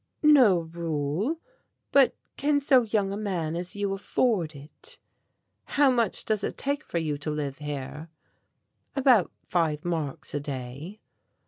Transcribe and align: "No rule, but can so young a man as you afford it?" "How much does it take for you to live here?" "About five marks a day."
"No 0.23 0.61
rule, 0.61 1.39
but 1.91 2.15
can 2.35 2.59
so 2.59 2.81
young 2.81 3.11
a 3.11 3.15
man 3.17 3.55
as 3.55 3.75
you 3.75 3.93
afford 3.93 4.55
it?" 4.55 4.97
"How 5.77 5.91
much 5.91 6.25
does 6.25 6.43
it 6.43 6.57
take 6.57 6.83
for 6.83 6.97
you 6.97 7.19
to 7.19 7.29
live 7.29 7.59
here?" 7.59 8.09
"About 8.95 9.31
five 9.45 9.85
marks 9.85 10.33
a 10.33 10.39
day." 10.39 10.99